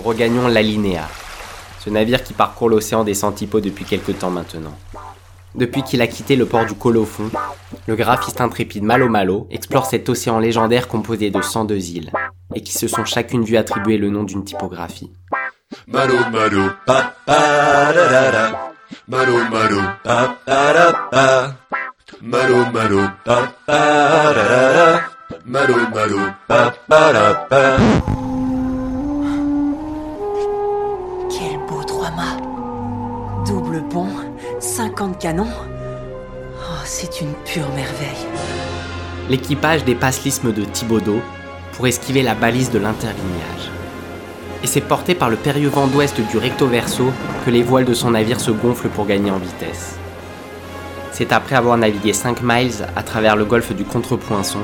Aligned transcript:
regagnons 0.00 0.48
l'Alinéa, 0.48 1.08
ce 1.80 1.90
navire 1.90 2.22
qui 2.22 2.32
parcourt 2.32 2.68
l'océan 2.68 3.04
des 3.04 3.14
Centipodes 3.14 3.64
depuis 3.64 3.84
quelque 3.84 4.12
temps 4.12 4.30
maintenant. 4.30 4.76
Depuis 5.54 5.82
qu'il 5.82 6.02
a 6.02 6.06
quitté 6.06 6.36
le 6.36 6.46
port 6.46 6.66
du 6.66 6.74
Colophon, 6.74 7.30
le 7.86 7.96
graphiste 7.96 8.40
intrépide 8.40 8.84
Malo 8.84 9.08
Malo 9.08 9.46
explore 9.50 9.86
cet 9.86 10.08
océan 10.08 10.38
légendaire 10.38 10.88
composé 10.88 11.30
de 11.30 11.40
102 11.40 11.90
îles, 11.90 12.12
et 12.54 12.60
qui 12.60 12.72
se 12.72 12.86
sont 12.86 13.04
chacune 13.04 13.44
vu 13.44 13.56
attribuer 13.56 13.98
le 13.98 14.10
nom 14.10 14.24
d'une 14.24 14.44
typographie. 14.44 15.10
Double 33.46 33.82
pont, 33.90 34.08
50 34.58 35.18
canons. 35.18 35.46
Oh, 36.56 36.82
c'est 36.84 37.20
une 37.20 37.32
pure 37.44 37.68
merveille. 37.74 38.26
L'équipage 39.28 39.84
dépasse 39.84 40.24
l'isthme 40.24 40.52
de 40.52 40.64
Thibaudot 40.64 41.20
pour 41.72 41.86
esquiver 41.86 42.22
la 42.22 42.34
balise 42.34 42.70
de 42.70 42.78
l'interlignage. 42.78 43.70
Et 44.62 44.66
c'est 44.66 44.80
porté 44.80 45.14
par 45.14 45.30
le 45.30 45.36
périlleux 45.36 45.68
vent 45.68 45.86
d'ouest 45.86 46.20
du 46.20 46.38
recto 46.38 46.66
verso 46.66 47.12
que 47.44 47.50
les 47.50 47.62
voiles 47.62 47.84
de 47.84 47.94
son 47.94 48.10
navire 48.10 48.40
se 48.40 48.50
gonflent 48.50 48.88
pour 48.88 49.06
gagner 49.06 49.30
en 49.30 49.38
vitesse. 49.38 49.96
C'est 51.12 51.32
après 51.32 51.56
avoir 51.56 51.76
navigué 51.76 52.12
5 52.12 52.42
miles 52.42 52.86
à 52.96 53.02
travers 53.02 53.36
le 53.36 53.44
golfe 53.44 53.72
du 53.74 53.84
Contrepoinçon 53.84 54.60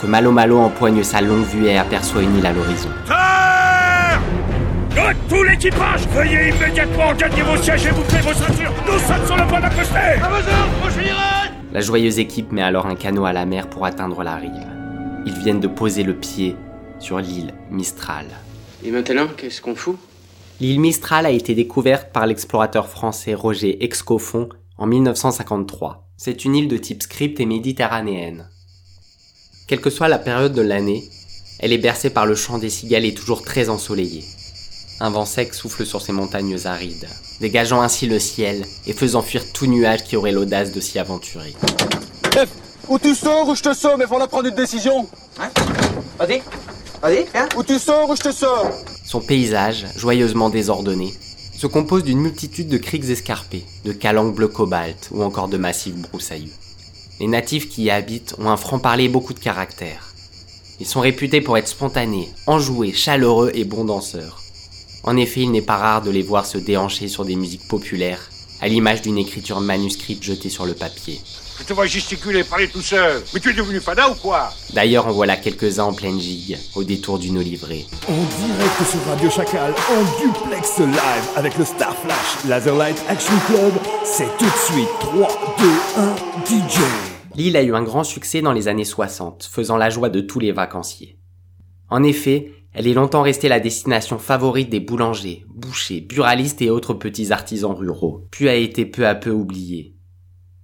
que 0.00 0.06
Malo 0.06 0.30
Malo 0.30 0.58
empoigne 0.58 1.02
sa 1.02 1.20
longue 1.20 1.44
vue 1.44 1.66
et 1.66 1.78
aperçoit 1.78 2.22
une 2.22 2.36
île 2.36 2.46
à 2.46 2.52
l'horizon. 2.52 2.90
Tout 5.28 5.42
l'équipage, 5.42 6.08
veuillez 6.08 6.48
immédiatement 6.48 7.14
gagner 7.14 7.42
vos 7.42 7.56
sièges 7.56 7.86
et 7.86 7.92
boucler 7.92 8.20
vos 8.20 8.32
ceintures. 8.32 8.72
Nous 8.86 8.98
sommes 8.98 9.26
sur 9.26 9.36
le 9.36 9.46
point 9.46 9.60
d'accoster. 9.60 10.20
La 11.72 11.80
joyeuse 11.80 12.18
équipe 12.18 12.50
met 12.50 12.62
alors 12.62 12.86
un 12.86 12.94
canot 12.94 13.26
à 13.26 13.32
la 13.32 13.44
mer 13.44 13.68
pour 13.68 13.84
atteindre 13.84 14.22
la 14.22 14.36
rive. 14.36 14.66
Ils 15.26 15.38
viennent 15.38 15.60
de 15.60 15.68
poser 15.68 16.02
le 16.02 16.14
pied 16.14 16.56
sur 16.98 17.18
l'île 17.18 17.52
Mistral. 17.70 18.26
Et 18.84 18.90
maintenant, 18.90 19.26
qu'est-ce 19.36 19.60
qu'on 19.60 19.74
fout? 19.74 19.98
L'île 20.60 20.80
Mistral 20.80 21.26
a 21.26 21.30
été 21.30 21.54
découverte 21.54 22.12
par 22.12 22.26
l'explorateur 22.26 22.88
français 22.88 23.34
Roger 23.34 23.84
Excoffon 23.84 24.48
en 24.78 24.86
1953. 24.86 26.08
C'est 26.16 26.44
une 26.44 26.56
île 26.56 26.68
de 26.68 26.76
type 26.78 27.02
script 27.02 27.38
et 27.38 27.46
méditerranéenne. 27.46 28.48
Quelle 29.68 29.80
que 29.80 29.90
soit 29.90 30.08
la 30.08 30.18
période 30.18 30.54
de 30.54 30.62
l'année, 30.62 31.04
elle 31.60 31.72
est 31.72 31.78
bercée 31.78 32.10
par 32.10 32.26
le 32.26 32.34
chant 32.34 32.58
des 32.58 32.70
cigales 32.70 33.04
et 33.04 33.14
toujours 33.14 33.42
très 33.42 33.68
ensoleillée. 33.68 34.24
Un 35.00 35.10
vent 35.10 35.24
sec 35.24 35.54
souffle 35.54 35.86
sur 35.86 36.02
ces 36.02 36.10
montagnes 36.10 36.58
arides, 36.64 37.08
dégageant 37.40 37.82
ainsi 37.82 38.06
le 38.06 38.18
ciel 38.18 38.64
et 38.86 38.92
faisant 38.92 39.22
fuir 39.22 39.52
tout 39.52 39.66
nuage 39.66 40.02
qui 40.02 40.16
aurait 40.16 40.32
l'audace 40.32 40.72
de 40.72 40.80
s'y 40.80 40.98
aventurer. 40.98 41.54
Ou 42.88 42.98
tu 42.98 43.14
sors 43.14 43.48
ou 43.48 43.54
je 43.54 43.62
te 43.62 43.74
sors, 43.74 43.96
mais 43.96 44.06
faut 44.06 44.18
prendre 44.26 44.48
une 44.48 44.54
décision. 44.54 45.06
Vas-y, 46.18 46.42
vas-y, 47.00 47.26
hein 47.34 47.48
Ou 47.56 47.62
tu 47.62 47.78
sors 47.78 48.10
ou 48.10 48.16
je 48.16 48.22
te 48.22 48.32
sors. 48.32 48.70
Son 49.04 49.20
paysage, 49.20 49.86
joyeusement 49.96 50.50
désordonné, 50.50 51.14
se 51.56 51.68
compose 51.68 52.02
d'une 52.02 52.20
multitude 52.20 52.68
de 52.68 52.78
criques 52.78 53.08
escarpées, 53.08 53.66
de 53.84 53.92
calanques 53.92 54.34
bleu 54.34 54.48
cobalt 54.48 55.10
ou 55.12 55.22
encore 55.22 55.48
de 55.48 55.58
massifs 55.58 55.94
broussailleux. 55.94 56.52
Les 57.20 57.28
natifs 57.28 57.68
qui 57.68 57.84
y 57.84 57.90
habitent 57.90 58.34
ont 58.38 58.48
un 58.48 58.56
franc-parler 58.56 59.04
et 59.04 59.08
beaucoup 59.08 59.34
de 59.34 59.38
caractère. 59.38 60.12
Ils 60.80 60.86
sont 60.86 61.00
réputés 61.00 61.40
pour 61.40 61.56
être 61.56 61.68
spontanés, 61.68 62.30
enjoués, 62.46 62.92
chaleureux 62.92 63.52
et 63.54 63.64
bons 63.64 63.84
danseurs. 63.84 64.42
En 65.04 65.16
effet, 65.16 65.40
il 65.40 65.50
n'est 65.50 65.62
pas 65.62 65.76
rare 65.76 66.02
de 66.02 66.10
les 66.10 66.22
voir 66.22 66.46
se 66.46 66.58
déhancher 66.58 67.08
sur 67.08 67.24
des 67.24 67.36
musiques 67.36 67.68
populaires, 67.68 68.30
à 68.60 68.68
l'image 68.68 69.02
d'une 69.02 69.18
écriture 69.18 69.60
manuscrite 69.60 70.22
jetée 70.22 70.48
sur 70.48 70.66
le 70.66 70.74
papier. 70.74 71.20
Je 71.60 71.64
te 71.64 71.72
vois 71.72 71.86
gesticuler 71.86 72.40
et 72.40 72.44
parler 72.44 72.68
tout 72.68 72.80
seul. 72.80 73.20
Mais 73.34 73.40
tu 73.40 73.50
es 73.50 73.52
devenu 73.52 73.80
fada 73.80 74.08
ou 74.10 74.14
quoi? 74.14 74.50
D'ailleurs, 74.74 75.08
en 75.08 75.12
voilà 75.12 75.36
quelques-uns 75.36 75.84
en 75.84 75.92
pleine 75.92 76.20
gigue, 76.20 76.56
au 76.76 76.84
détour 76.84 77.18
d'une 77.18 77.38
olivrée. 77.38 77.84
En 78.08 78.12
direct 78.12 78.90
sur 78.90 79.04
Radio 79.06 79.28
Chacal, 79.28 79.74
en 79.90 80.20
duplex 80.20 80.78
live 80.78 81.28
avec 81.34 81.58
le 81.58 81.64
Star 81.64 81.96
Flash 81.96 82.44
Laserlight 82.46 83.02
Action 83.08 83.34
Club, 83.46 83.72
c'est 84.04 84.36
tout 84.38 84.44
de 84.44 84.72
suite 84.72 84.88
3, 85.00 85.56
2, 85.58 85.64
1, 85.96 86.68
DJ. 86.68 86.78
L'île 87.34 87.56
a 87.56 87.62
eu 87.62 87.74
un 87.74 87.82
grand 87.82 88.04
succès 88.04 88.40
dans 88.40 88.52
les 88.52 88.68
années 88.68 88.84
60, 88.84 89.48
faisant 89.50 89.76
la 89.76 89.90
joie 89.90 90.10
de 90.10 90.20
tous 90.20 90.38
les 90.38 90.52
vacanciers. 90.52 91.18
En 91.90 92.04
effet, 92.04 92.52
elle 92.74 92.86
est 92.86 92.94
longtemps 92.94 93.22
restée 93.22 93.48
la 93.48 93.60
destination 93.60 94.18
favorite 94.18 94.68
des 94.68 94.80
boulangers, 94.80 95.44
bouchers, 95.48 96.00
buralistes 96.00 96.60
et 96.62 96.70
autres 96.70 96.94
petits 96.94 97.32
artisans 97.32 97.74
ruraux, 97.74 98.26
puis 98.30 98.48
a 98.48 98.54
été 98.54 98.84
peu 98.84 99.06
à 99.06 99.14
peu 99.14 99.30
oubliée, 99.30 99.94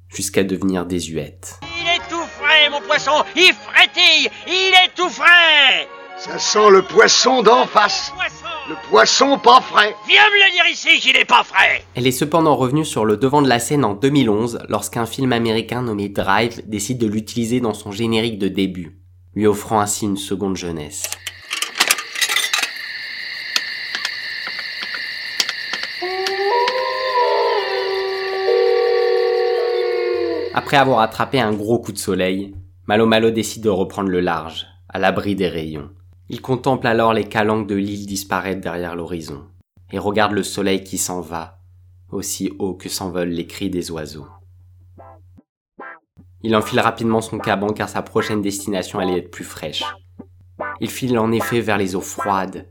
jusqu'à 0.08 0.44
devenir 0.44 0.84
désuète. 0.84 1.60
Il 1.62 1.88
est 1.88 2.08
tout 2.10 2.26
frais, 2.38 2.68
mon 2.70 2.80
poisson 2.82 3.24
Il 3.34 3.52
frétille 3.54 4.30
Il 4.46 4.72
est 4.84 4.94
tout 4.94 5.08
frais 5.08 5.88
Ça 6.18 6.38
sent 6.38 6.70
le 6.70 6.82
poisson 6.82 7.42
d'en 7.42 7.66
face. 7.66 8.12
Poisson 8.14 8.46
Le 8.68 8.88
poisson 8.88 9.38
pas 9.38 9.62
frais. 9.62 9.96
Viens 10.06 10.28
me 10.28 10.46
le 10.46 10.52
dire 10.52 10.66
ici 10.70 11.00
qu'il 11.00 11.16
est 11.16 11.24
pas 11.24 11.42
frais 11.42 11.84
Elle 11.94 12.06
est 12.06 12.12
cependant 12.12 12.54
revenue 12.54 12.84
sur 12.84 13.06
le 13.06 13.16
devant 13.16 13.40
de 13.40 13.48
la 13.48 13.58
scène 13.58 13.84
en 13.84 13.94
2011 13.94 14.60
lorsqu'un 14.68 15.06
film 15.06 15.32
américain 15.32 15.80
nommé 15.80 16.10
Drive 16.10 16.60
décide 16.68 16.98
de 16.98 17.06
l'utiliser 17.06 17.60
dans 17.60 17.74
son 17.74 17.92
générique 17.92 18.38
de 18.38 18.48
début, 18.48 18.98
lui 19.34 19.46
offrant 19.46 19.80
ainsi 19.80 20.04
une 20.04 20.18
seconde 20.18 20.56
jeunesse. 20.56 21.04
Après 30.56 30.76
avoir 30.76 31.00
attrapé 31.00 31.40
un 31.40 31.52
gros 31.52 31.80
coup 31.80 31.90
de 31.90 31.98
soleil, 31.98 32.54
Malo 32.86 33.06
Malo 33.06 33.32
décide 33.32 33.64
de 33.64 33.70
reprendre 33.70 34.08
le 34.08 34.20
large, 34.20 34.68
à 34.88 35.00
l'abri 35.00 35.34
des 35.34 35.48
rayons. 35.48 35.90
Il 36.28 36.40
contemple 36.40 36.86
alors 36.86 37.12
les 37.12 37.28
calanques 37.28 37.66
de 37.66 37.74
l'île 37.74 38.06
disparaître 38.06 38.60
derrière 38.60 38.94
l'horizon, 38.94 39.48
et 39.90 39.98
regarde 39.98 40.30
le 40.30 40.44
soleil 40.44 40.84
qui 40.84 40.96
s'en 40.96 41.20
va, 41.20 41.58
aussi 42.08 42.52
haut 42.60 42.74
que 42.74 42.88
s'envolent 42.88 43.30
les 43.30 43.48
cris 43.48 43.68
des 43.68 43.90
oiseaux. 43.90 44.28
Il 46.42 46.54
enfile 46.54 46.78
rapidement 46.78 47.20
son 47.20 47.38
caban 47.38 47.72
car 47.72 47.88
sa 47.88 48.02
prochaine 48.02 48.40
destination 48.40 49.00
allait 49.00 49.18
être 49.18 49.32
plus 49.32 49.44
fraîche. 49.44 49.84
Il 50.80 50.90
file 50.90 51.18
en 51.18 51.32
effet 51.32 51.62
vers 51.62 51.78
les 51.78 51.96
eaux 51.96 52.00
froides 52.00 52.70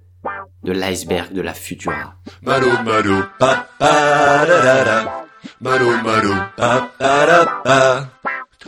de 0.63 0.71
l'iceberg 0.71 1.33
de 1.33 1.41
la 1.41 1.53
Futura. 1.53 2.15
Malo 2.43 2.81
malo 2.85 3.23
pa 3.37 3.67
pa. 3.77 5.22
Malo 5.59 5.89
malo 6.05 6.33
pa 6.57 6.71
pa 6.99 7.13
da 7.29 7.39
pa. 7.65 7.79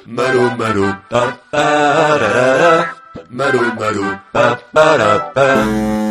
Malo 0.05 0.43
malo 0.59 0.87
pa 1.09 1.21
pa 1.51 1.65
da 2.21 2.29
da 2.35 2.47
da. 2.61 2.73
Malo 3.29 3.63
malo 3.79 4.07
pa 4.33 4.45
pa 4.73 4.97
da 4.97 5.11
pa. 5.35 6.04